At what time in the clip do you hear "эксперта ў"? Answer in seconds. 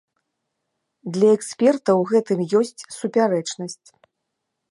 1.37-2.03